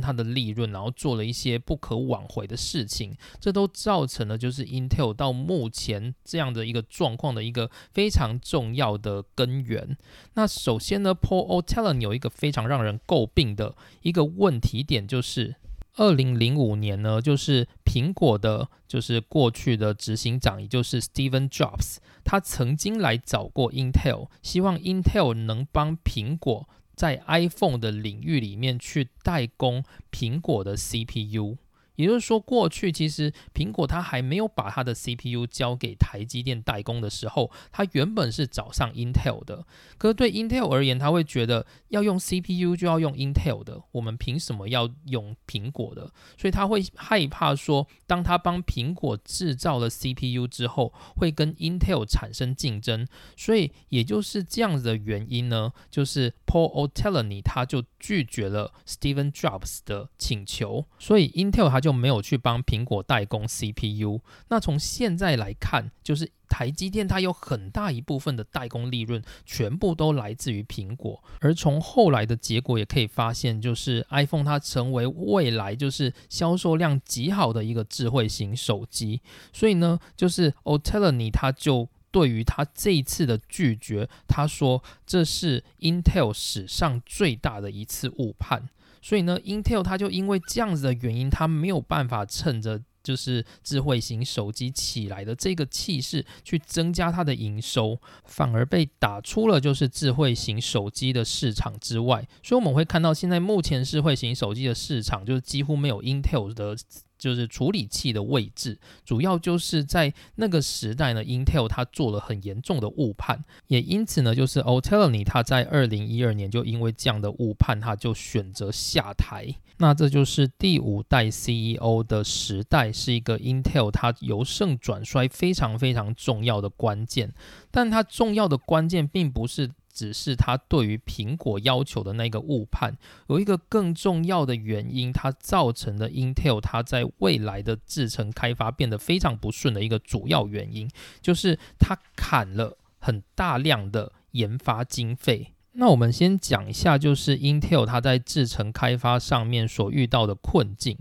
[0.00, 9.96] 他的利润，然后做了一些不可挽回的事情，这都造成了就是 Intel 到目前这样的一个状况的一个非常重要的根源。
[10.34, 15.54] 那首先呢，Paul a l t e l l n y 有一个非常让人诟病的一个问题点就是。
[15.98, 29.82] 二零零五年呢，就是苹果的，就是过去的执行长，也就是 Steven Jobs，他曾经来找过 Intel，希望 Intel 能帮苹果在 iPhone 的领域里面去代工
[30.12, 31.56] 苹果的 CPU。
[31.98, 39.66] 也就是说，过去其实苹果它还没有把它的 CPU 交给台积电代工的时候，它原本是找上 Intel 的。
[39.98, 46.12] 可是对 Intel 而言，他会觉得要用 CPU 就要用 Intel 的，我们凭什么要用苹果的？
[46.36, 53.08] 所以他会害怕说，当他帮苹果制造了 CPU 之后，会跟 Intel 产生竞争。
[53.36, 61.87] 所以也就是这样子的原因呢，就是 Paul o t e l l n y 他就拒绝了 Steven Jobs 的请求，所以 Intel 他就。
[61.88, 64.20] 就没有去帮苹果代工 CPU。
[64.48, 71.24] 那从现在来看，就是台积电它有很大一部分的代工利润，全部都来自于苹果。
[71.40, 79.22] 而从后来的结果也可以发现，就是 iPhone 它成为未来就是销售量极好的一个智慧型手机。
[79.54, 88.68] 所以呢，就是 o t e l n y 他就对于他这一次的拒绝，他说这是 Intel 史上最大的一次误判。
[89.00, 102.26] 所以呢，Intel 它就因为这样子的原因，它没有办法趁着就是智慧型手机起来的这个气势去增加它的营收，反而被打出了就是智慧型手机的市场之外。
[102.42, 106.76] 所以我们会看到，现在目前智慧型手机的市场就是几乎没有 Intel 的。
[107.18, 119.52] 就是处理器的位置，主要就是在那个时代呢，Intel 它做了很严重的误判，也因此呢，就是 o t e l n y 它在二零一二年就因为这样的误判，它就选择下台。
[119.78, 127.32] 那这就是第五代 CEO 的时代，是一个 Intel 它由盛转衰非常非常重要的关键，
[127.70, 129.70] 但它重要的关键并不是。
[129.90, 132.96] 只是他对于苹果要求的那个误判，
[133.28, 140.88] 有一个更重要的原因，它造成了 Intel 它在未来的制程开发变得非常不顺的一个主要原因，
[141.20, 145.54] 就是它砍了很大量的研发经费。
[145.78, 150.98] 那我们先讲一下，就是 Intel 它在制程开发上面所遇到的困境，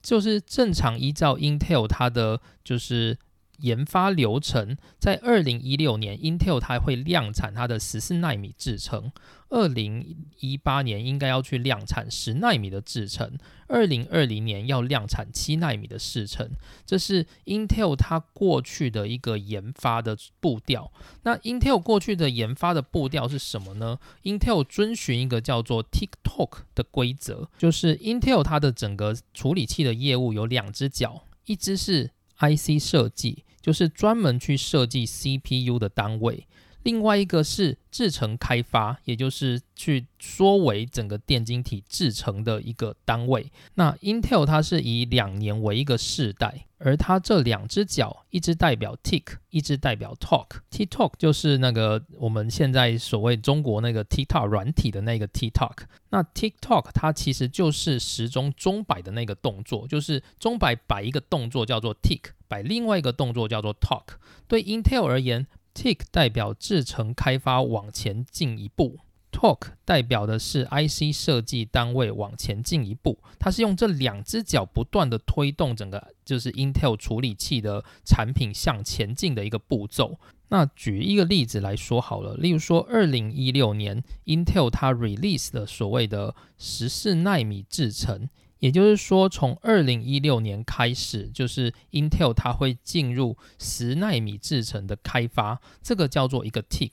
[0.00, 3.18] 就是正常依照 Intel 它的就是。
[3.60, 9.10] 研发流程在二零一六年，Intel 它会量产它的十四纳米制程，
[9.50, 16.50] 二零一八年应该要去量产十纳米的制程，二零二零年要量产七纳米的制程，
[16.84, 20.92] 这是 Intel 它过去的一个研发的步调。
[21.22, 33.44] 那 Intel 过去的研发的步调是什么呢？Intel 遵循一个叫做 TikTok 的规则，就是 Intel 它的整个处理器的业务有两只脚，一只是 IC 设计。
[33.60, 36.46] 就是专门去设计 CPU 的单位，
[36.82, 43.50] 另外一个是制程开发，也就是去缩为整个电晶体制成的一个单位。
[43.74, 50.46] 那 Intel 它是以两年为一个世代，而它这两只脚，一只代表 Tick，一只代表 Talk。
[50.70, 55.84] TikTok 就是那个我们现在所谓中国那个 TikTok 软体的那个 TikTok。
[56.10, 62.30] 那 TikTok 它其实就是时钟钟摆的那个动作，就是钟摆摆一个动作叫做 Tick。
[62.48, 64.04] 摆另外一个动作叫做 talk，
[64.46, 65.46] 对 Intel 而言
[65.78, 68.98] Tick 代表制程开发往前进一步
[69.30, 73.20] ，Talk 代表的是 IC 设计单位往前进一步。
[73.38, 80.18] 它是用这两只脚不断的推动整个就是 Intel 处理器的产品向前进的一个步骤。
[80.48, 88.28] 那举一个例子来说好了，例如说二零一六年 Intel 它 release 的所谓的十四纳米制程。
[88.60, 96.92] 也就是说，从二零一六年开始，就是 Intel 它会进入十纳米制程的开发，这个叫做一个 tick。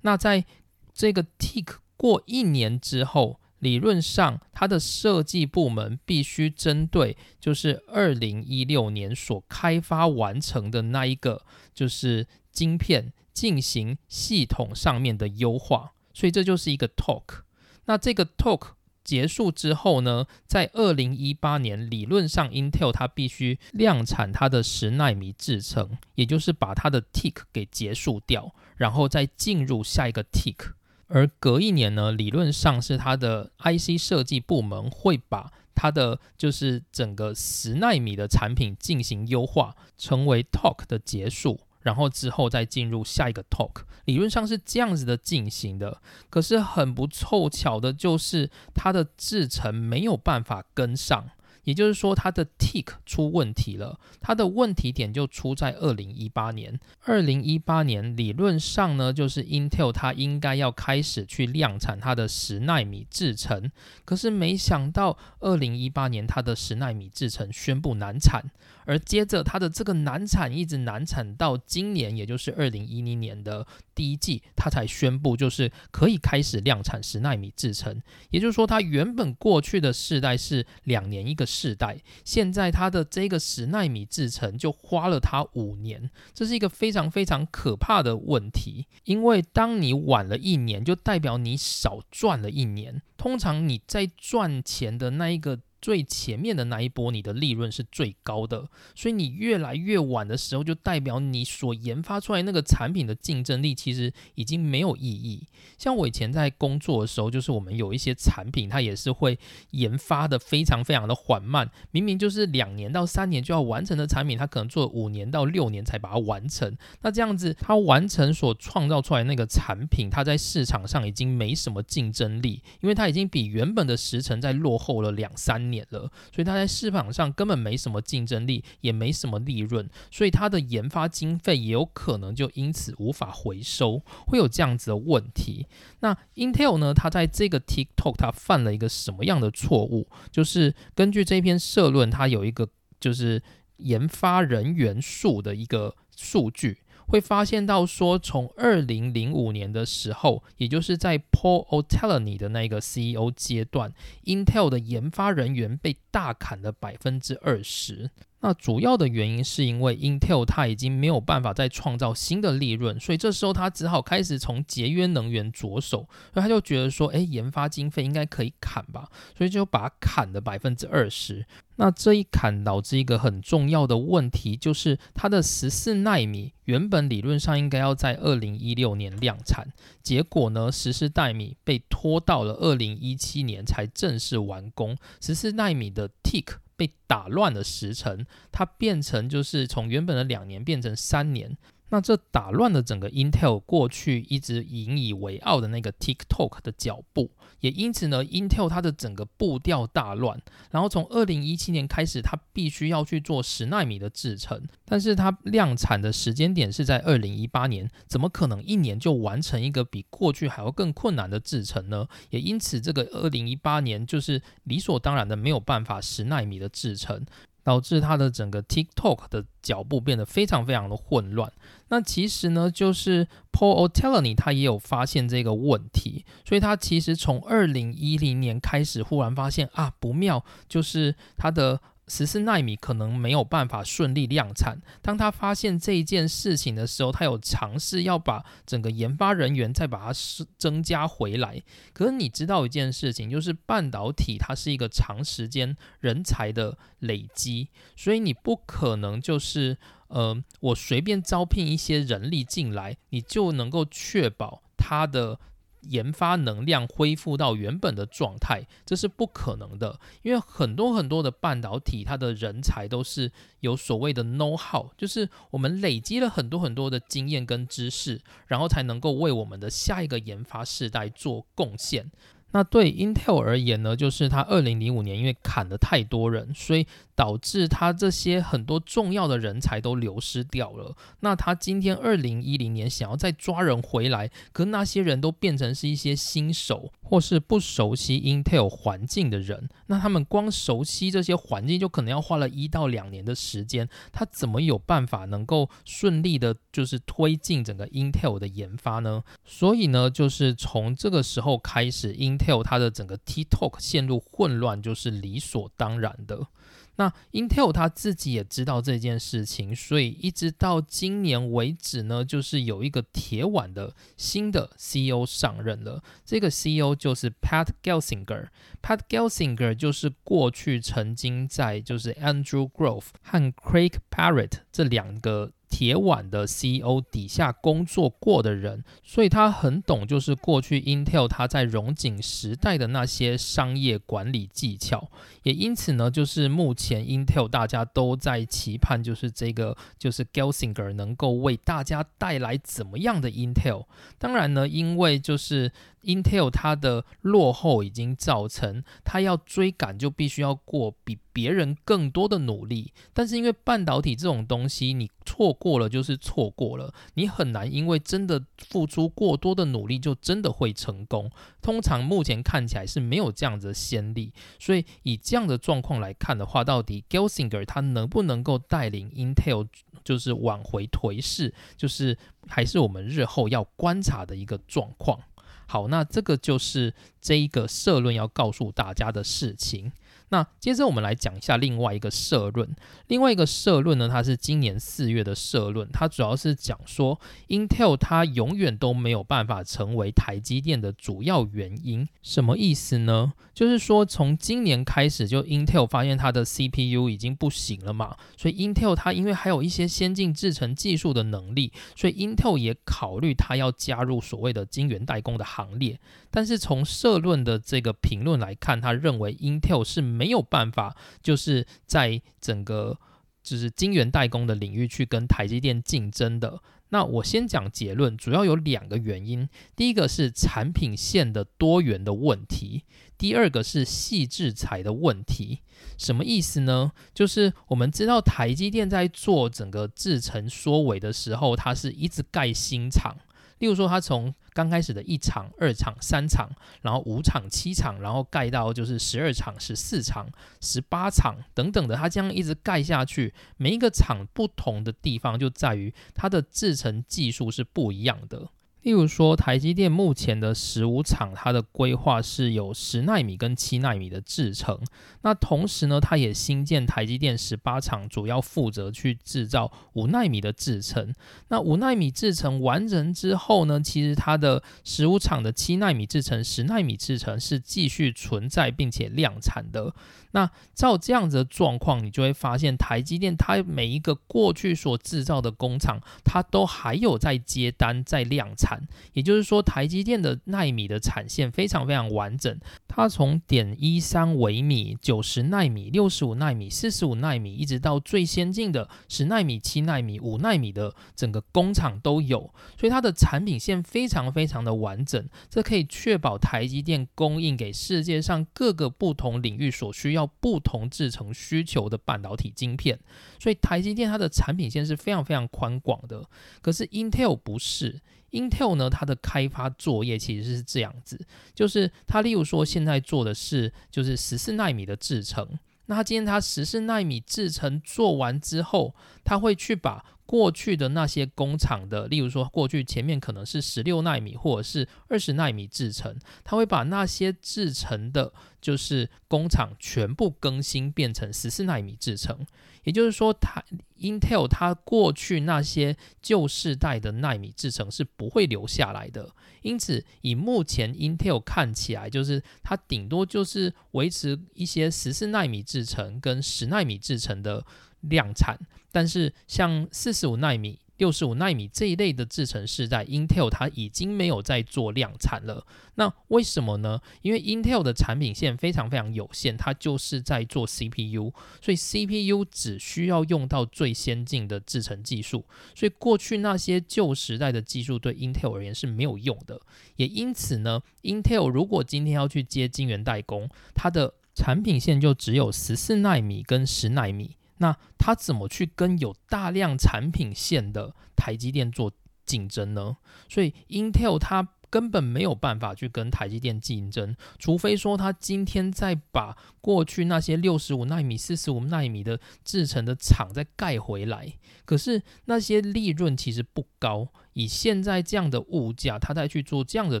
[0.00, 0.44] 那在
[0.92, 17.42] 这个 tick 过一年之后，理论上它的设计部门必须针对就是二零一六年所开发完成的那一个就是晶片进行系统上面的优化，所以这就是一个 talk。
[17.84, 18.75] 那这个 talk。
[19.06, 30.72] 结束之后呢，在二零一八年，理论上 Intel 它必须量产它的十纳米制程，也就是把它的 tick 给结束掉，然后再进入下一个 tick。
[31.06, 41.60] 而隔一年呢，理论上是它的 IC 设计部门会把它的就是整个十纳米的产品进行优化，成为 talk 的结束。
[41.82, 46.00] 然后之后再进入下一个 talk，理论上是这样子的进行的。
[46.30, 51.28] 可是很不凑巧的就是它的制程没有办法跟上。
[51.64, 53.98] 也就是说，它的 tick 出问题了。
[54.20, 56.78] 它的问题点就出在二零一八年。
[57.02, 63.72] 二零一八年理论上呢，就是 Intel 它应该要开始去量产它的十纳米制程。
[64.04, 68.44] 可是没想到，二零一八年它的十纳米制程宣布难产，
[68.86, 78.00] 而接着它的这个难产一直难产到今年，也就是二零一零年的第一季，它才宣布就是可以开始量产十纳米制程。
[78.30, 81.44] 也就是说，它原本过去的世代是两年一个。
[81.56, 88.86] 世代，现在它的这个十纳米制程就花了它五年，这是一个非常非常可怕的问题。
[89.04, 93.00] 因为当你晚了一年，就代表你少赚了一年。
[93.16, 95.60] 通常你在赚钱的那一个。
[95.86, 105.46] 最前面的那一波，你的利润是最高的，所以你越来越晚的时候，就代表你所研发出来那个产品的竞争力其实已经没有意义。
[105.78, 109.38] 像我以前在工作的时候，就是我们有一些产品，它也是会
[109.70, 116.76] 研发的非常非常的缓慢，明明就是两年到三年就要完成的产品，它可能做五年到六年才把它完成。
[117.02, 125.75] 那这样子，它完成所创造出来那个产品，它在市场上已经没什么竞争力，因为它已经比原本的时程在落后了两三年。
[125.90, 135.66] 了，所以它在市场上根本没什么竞争力，也没什么利润，所以它的研发经费也有可能就因此无法回收，会有这样子的问题。
[136.00, 136.94] 那 Intel 呢？
[136.94, 140.08] 它在这个 TikTok 它犯了一个什么样的错误？
[140.30, 142.68] 就是根据这篇社论，它有一个
[142.98, 143.42] 就是
[143.78, 146.78] 研发人员数的一个数据。
[147.06, 153.92] 会发现到说，从二零零五年的时候，也就是在 Paul Otellini 的那个 CEO 阶段
[154.24, 158.10] ，Intel 的研发人员被大砍了百分之二十。
[158.46, 166.08] 那主要的原因是因为 Intel 它已经没有办法再创造新的利润，所以这时候它只好开始从节约能源着手。
[166.32, 171.44] 所以他就觉得说，哎，研发经费应该可以砍吧，所以就把它砍了百分之二十。
[171.74, 179.66] 那这一砍导致一个很重要的问题，就是它的十四纳米原本理论上应该要在二零一六年量产，
[180.04, 184.96] 结果呢，十四纳米被拖到了二零一七年才正式完工。
[185.20, 186.58] 十四纳米的 Tick。
[186.76, 191.56] 被打乱的时辰，它变成就是从原本的两年变成三年。
[191.88, 197.30] 那这打乱了整个 Intel 过去一直引以为傲的那个 TikTok 的脚步，
[197.60, 200.40] 也因此呢，Intel 它的整个步调大乱。
[200.70, 212.06] 然后从二零一七年开始，它必须要去做十纳米的制程，但是它量产的时间点是在二零一八年，怎么可能一年就完成一个比过去还要更困难的制程呢？
[212.30, 217.24] 也因此，这个二零一八年就是理所当然的没有办法十纳米的制程。
[217.66, 221.52] 导致他的整个 TikTok 的脚步变得非常非常的混乱。
[221.88, 231.80] 那其实呢，就是 Paul Otellini 他也有发现这个问题，所以他其实从二零一零年开始，忽然发现啊不妙，就是他的。
[232.08, 234.78] 十四纳米可能没有办法顺利量产。
[235.02, 240.18] 当他发现这一件事情的时候，他有尝试要把整个研发人员再把它
[240.56, 241.62] 增加回来。
[241.92, 249.76] 可是你知道一件事情，就是半导体它是一个长时间人才的累积，所以你不可能就是
[250.08, 255.40] 呃，我随便招聘一些人力进来，你就能够确保它的。
[255.88, 263.30] 研发能量恢复到原本的状态，这是不可能的，因为很多很多的半导体，它的人才都是
[263.60, 272.10] 有所谓的 know how，就是我们累积了很多很多的经验跟知识，然后才能够为我们的下一个研发世代做贡献。
[272.52, 276.86] 那对 Intel 而言呢，就是它二零零五年因为砍了太多人，所以
[277.16, 280.94] 导致他这些很多重要的人才都流失掉了。
[281.20, 289.68] 那他今天二零一零年想要再抓人回来，可那些人都变成是一些新手或是不熟悉 Intel 环境的人。
[289.86, 293.88] 那他们光熟悉这些环境，就可能要花了一到两年的时间。
[294.12, 299.24] 他怎么有办法能够顺利的，就是推进整个 Intel 的研发呢？
[299.44, 306.48] 所以呢，就是从这个时候开始，Intel Intel 它的整个 TikTok 陷入混乱，就是理所当然的。
[306.96, 316.02] 那 Intel 他自己也知道这件事情，所以一直到今年为止呢，就是有一个铁腕的新的 CEO 上任了。
[316.24, 318.48] 这个 CEO 就是 Pat Gelsinger。
[318.82, 325.52] Pat Gelsinger 就是过去曾经在就是 Andrew Grove 和 Craig Parrott 这两个。
[325.68, 335.10] 铁腕的 CEO 底下工作过的人，所以他很懂，就是过去 Intel 他在荣景时代的那些商业管理技巧。
[335.42, 343.86] 也因此呢，就是目前 Intel 大家都在期盼，就是这个就是 Gelsinger 能够为大家带来怎么样的 Intel。
[344.18, 345.72] 当然呢，因为就是。
[346.06, 361.30] Intel 它的落后已经造成它要追赶就必须要过比别人更多的努力，但是因为半导体这种东西，你错过了就是错过了，你很难因为真的付出过多的努力就真的会成功。
[361.60, 369.66] 通常目前看起来是没有这样子的先例，所以以这样的状况来看的话，到底 Gelsinger 他能不能够带领 Intel
[370.02, 375.20] 就是挽回颓势，就是还是我们日后要观察的一个状况。
[375.66, 379.92] 好，那这个就是这一个社论要告诉大家的事情。
[380.30, 382.74] 那接着我们来讲一下另外一个社论。
[383.06, 392.08] 另外一个社论呢，它是今年四月的社论，它主要是讲说，Intel 它永远都没有办法成为台积电的主要原因。
[392.22, 393.32] 什么意思呢？
[393.54, 405.98] 就是说从今年开始，就 Intel 发现它的 CPU 已经不行了嘛，所以 Intel 它因为还有一些先进制程技术的能力，所以 Intel 也考虑它要加入所谓的晶圆代工的行列。
[406.36, 412.98] 但是从社论的这个评论来看，他认为 Intel 是没有办法，就是在整个
[413.42, 416.60] 就是晶圆代工的领域去跟台积电竞争的。
[416.90, 422.84] 那我先讲结论，主要有两个原因：第一个是产品线的多元的问题，
[423.16, 425.62] 第二个是细制材的问题。
[425.96, 426.92] 什么意思呢？
[427.14, 433.16] 就是我们知道台积电在做整个制程缩尾的时候，它是一直盖新厂。
[433.58, 436.48] 例如说，它从刚开始的一场、二场、三场，
[436.80, 440.26] 然后五场、七场，然后盖到就是十二场、十四场、
[440.62, 443.34] 十八场等等的，它这样一直盖下去。
[443.58, 448.48] 每一个场不同的地方就在于它的制成技术是不一样的。
[448.86, 454.78] 例如说，台积电目前的十五厂，它的规划是有十纳米跟七纳米的制程。
[455.22, 461.12] 那同时呢，它也新建台积电十八厂，主要负责去制造五纳米的制程。
[461.48, 469.92] 那五纳米制程完成之后呢，其实它的十五厂的七纳米制程、十纳米制程是继续存在并且量产的。
[470.30, 478.75] 那照这样子的状况，你就会发现台积电它每一个过去所制造的工厂，它都还有在接单在量产。
[479.12, 500.26] 也就是说，台积电的纳米的产线非常非常完整，它从点一三微米、九十纳米、六十五纳米、四十五纳米，一直到最先进的十纳米、七纳米、五纳米的整个工厂都有，所以它的产品线非常非常的完整，这可以确保台积电供应给世界上各个不同领域所需要。
[500.38, 503.00] 不同制成需求的半导体晶片，
[503.40, 506.24] 所以台积电它的产品线是非常非常宽广的。
[506.60, 508.00] 可是 Intel 不是
[508.30, 526.14] ，Intel 呢，它的开发作业其实是这样子，就是它例如说现在做的是就是十四纳米的制程，那它今天它十四纳米制程做完之后，它会去把过去的那些工厂的，例如说过去前面可能是十六纳米或者是二十纳米制程，
[526.44, 532.44] 它会把那些制程的，就是工厂全部更新变成十四纳米制程。
[532.82, 533.64] 也就是说，它
[533.98, 539.28] Intel 它过去那些旧世代的纳米制程是不会留下来的。
[539.62, 547.64] 因此，以目前 Intel 看起来，就是它顶多就是维持一些十四纳米制程跟十纳米制程的。
[548.00, 548.58] 量产，
[548.92, 555.66] 但是像四十五纳米六十五纳米这一类的制程是在 Intel 它已经没有在做量产了。
[555.96, 556.98] 那为什么呢？
[557.20, 565.44] 因为 Intel 的产品线非常非常有限，它就是在做 CPU，所以 CPU 只需要用到最先进的制程技术，
[565.74, 569.60] 所以过去那些旧时代的技术对 Intel 而言是没有用的。
[569.96, 577.36] 也因此呢，Intel 如果今天要去接晶圆代工，它的产品线就只有十四纳米跟十纳米。
[577.58, 581.92] 那他怎么去跟有大量产品线的台积电做
[582.24, 582.96] 竞争呢？
[583.28, 594.34] 所以 Intel 它根本没有办法去跟台积电竞争，除非说他今天再把过去那些六十五纳米、四十五纳米的制成的厂再盖回来。
[594.64, 600.00] 可是那些利润其实不高，以现在这样的物价，他再去做这样的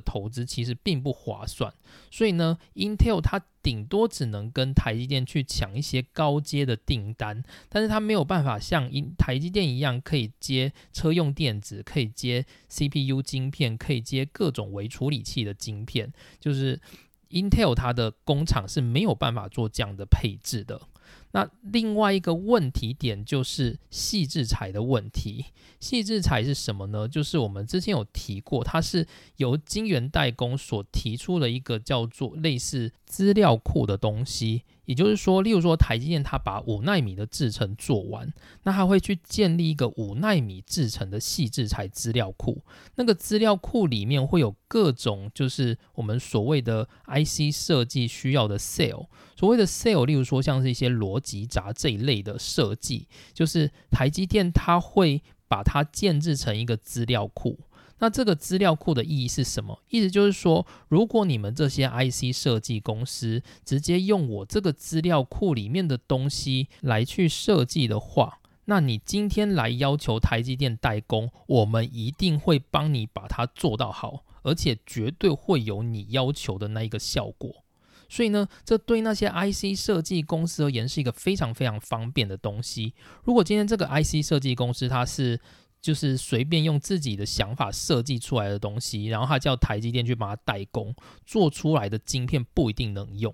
[0.00, 1.70] 投资，其实并不划算。
[2.10, 16.10] 所以呢，Intel 它顶多只能跟台积电去抢一些高阶的订单，但是它没有办法像台台积电一样，可以接车用电子，可以接 CPU 晶片，可以接各种微处理器的晶片。
[16.40, 16.80] 就是
[17.28, 20.80] Intel 它的工厂是没有办法做这样的配置的。
[21.36, 25.44] 那另外一个问题点就是细制材的问题。
[25.78, 27.06] 细制材是什么呢？
[27.06, 29.06] 就是我们之前有提过，它是
[29.36, 34.62] 由晶圆代工所提出的一个叫做类似资料库的东西。
[34.86, 38.32] 也就是说，例如说台积电它把五纳米的制程做完，
[38.62, 42.64] 那它会去建立一个五纳米制程的细制材资料库。
[42.94, 49.08] 那个资料库里面会有各种就是我们所谓的 IC 设计需要的 cell。
[49.36, 57.58] 所谓的 cell，例如说像是一些逻辑闸这一类的设计，就是台积电它会把它建制成一个资料库。
[57.98, 59.80] 那这个资料库的意义是什么？
[59.88, 77.62] 意思就是说，如果你们这些 IC 设计公司直接用我这个资料库里面的东西来去设计的话，那你今天来要求台积电代工，我们一定会帮你把它做到好，而且绝对会有你要求的那一个效果。
[78.08, 82.94] 所以呢，这对那些 IC 设计公司而言是一个非常非常方便的东西。
[83.24, 85.40] 如果今天这个 IC 设计公司它是
[85.86, 90.92] 就是随便用自己的想法设计出来的东西，然后他叫台积电去帮他代工
[91.24, 93.32] 做出来的晶片不一定能用。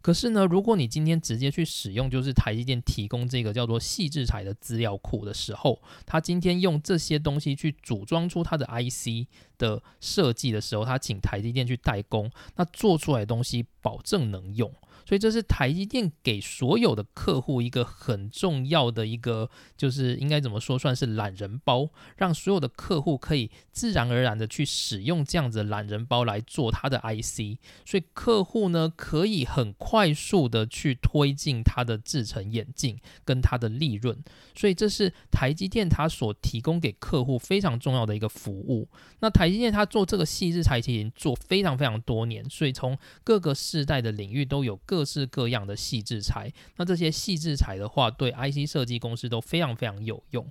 [0.00, 9.26] 可是呢，如果你今天直接去使用，就是台积电提供这个叫做细制材的资料库的时候，他今天用这些东西去组装出他的 IC
[9.58, 14.72] 的设计的时候，他请台积电去代工，那做出来的东西保证能用。
[15.06, 34.22] 所以这是台积电给所有的客户一个很重要的一个，就是应该怎么说，算是懒人包，让所有的客户可以自然而然的去使用这样子的懒人包来做他的 IC，所以客户呢可以很快速的去推进他的制程演进跟他的利润，
[34.54, 38.88] 所以这是台积电它所提供给客户非常重要的一个服务。
[39.20, 45.04] 那台积电它做这个细致材已经做非常非常多年，所以从各个世代的领域都有各。
[45.10, 50.48] 式各样的细制材，那这些细制材的话，对 IC 设计公司都非常非常有用。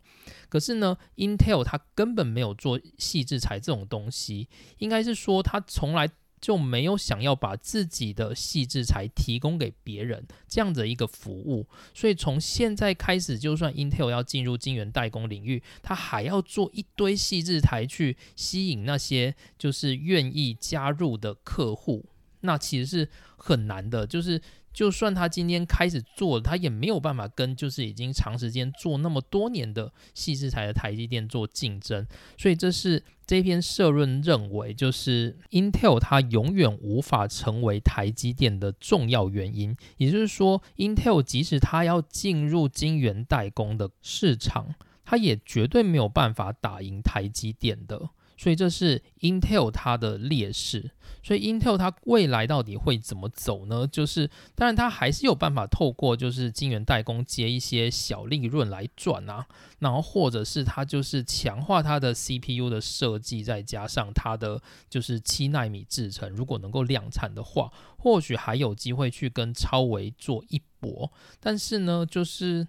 [0.49, 6.09] 可是呢，Intel 它根本没有做细制材这种东西，应该是说它从来
[6.41, 11.65] 就没有想要把自己的细制材提供给别人这样的一个服务。
[11.93, 22.07] 所以从现在开始，就算 Intel 要进入晶圆代工领域，它还要做一堆细制材去吸引那些就是愿意加入的客户。
[22.41, 32.05] 那其实是很难的，就是就算他今天开始做，他也没有办法跟就是已经长时间做那么多年的细制材的台积电做竞争。
[32.37, 39.75] 所以这是这篇社论认为，就是 Intel 它永远无法成为台积电的重要原因。
[39.97, 48.09] 也就是说，Intel 即使它要进入晶圆代工的市场，它也绝对没有办法打赢台积电的。
[48.39, 50.91] 所以这是 Intel 它的劣势。
[51.21, 53.85] 所以 Intel 它未来到底会怎么走呢？
[53.85, 59.45] 就是当然它还是有办法透过就是晶圆代工接一些小利润来赚啊，
[59.79, 71.11] 然后或者是它就是强化它的 CPU 的设计，再加上它的就是七纳米制程，如果能够量产的话，或许还有机会去跟超维做一搏。
[71.41, 72.65] 但是呢，就是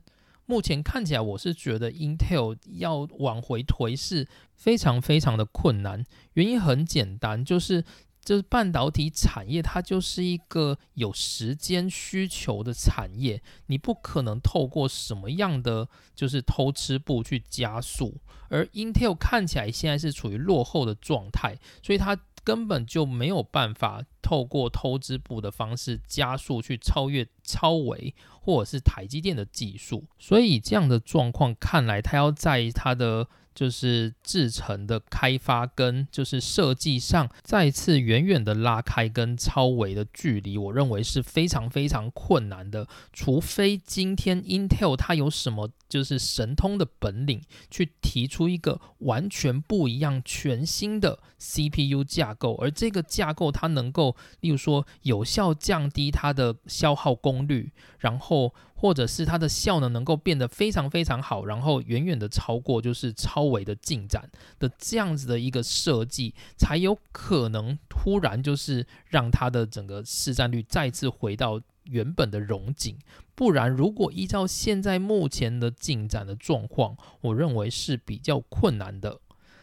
[0.50, 4.26] 目前看起来，我是觉得 Intel 要往回颓势。
[4.60, 7.82] 非常非常的困难，原因很简单，就是
[8.22, 18.20] 就是半导体产业它就是一个有时间需求的产业，你不可能透过什么样的就是偷吃步去加速，
[18.50, 42.86] 而 Intel 看起来现在是处于落后的状态，所以它根本就没有办法透过偷支步的方式加速去超越超维或者是台积电的技术，所以这样的状况看来，他要在他的就是制程的开发跟就是设计上再次远远的拉开跟超维的距离，我认为是非常非常困难的。
[43.12, 58.54] 除非今天 Intel 它有什么就是神通的本领，去提出一个完全不一样、全新的 CPU 架构，而这个架构它能够，例如说有效降低它的消耗功率，然后。
[58.80, 72.96] 或者是它的效能能够变得非常非常好，然后远远的超过就是超维的进展的这样子的一个设计，才有可能突然就是让它的整个市占率再次回到原本的荣景。
[73.34, 79.20] 不然，如果依照现在目前的进展的状况，我认为是比较困难的。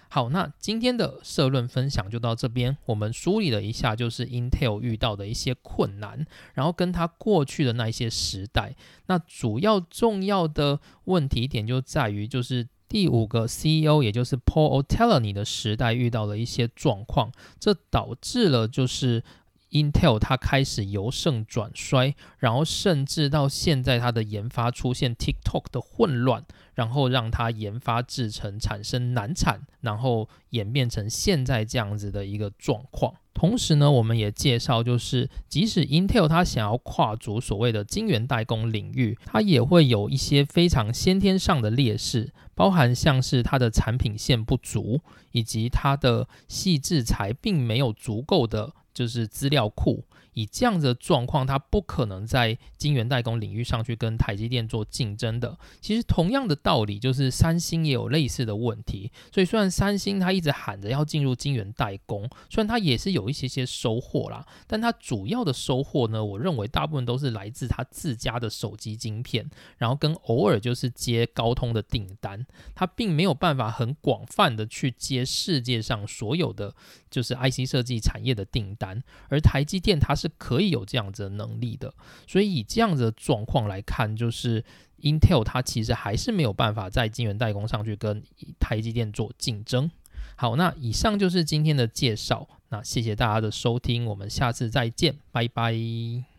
[0.09, 2.77] 好，那今天的社论分享就到这边。
[2.85, 8.75] 我们梳理了一下，就是 Intel 遇到的一些困难，然后跟它过去的那一些时代。
[9.07, 19.23] 那主要重要的问题点就在于，就是第五个 CEO，也就是 Paul Otellini 的时代遇到了一些状况，这导致了就是。
[19.71, 33.13] Intel 它开始由盛转衰，然后甚至到现在它的研发出现 TikTok 的混乱，然后让它研发制程产生难产，然后演变成现在这样子的一个状况。
[33.33, 45.01] 同时呢，我们也介绍，就是即使 Intel 它想要跨足所谓的晶圆代工领域，它也会有一些非常先天上的劣势，包含像是它的产品线不足，
[45.33, 48.73] 以及它的细制材并没有足够的。
[48.97, 50.03] 就是资料库。
[50.37, 55.57] 以这样子的状况，它不可能在晶圆代工领域上去跟台积电做竞争的。
[55.81, 59.11] 其实同样的道理，就是三星也有类似的问题。
[59.33, 76.75] 所以虽然三星它一直喊着要进入晶圆代工，虽然它也是有一些些收获啦，但它主要的收获呢，我认为大部分都是来自它自家的手机晶片，然后跟偶尔就是接高通的订单，它并没有办法很广泛的去接世界上所有的
[77.09, 81.93] 就是 IC 设计产业的订单，而台积电它是可以有这样子的能力的，
[82.27, 84.63] 所以以这样子的状况来看，就是
[85.01, 88.23] Intel 它其实还是没有办法在晶圆代工上去跟
[88.59, 89.89] 台积电做竞争。
[90.35, 96.36] 好，那以上就是今天的介绍，那谢谢大家的收听，我们下次再见，拜拜。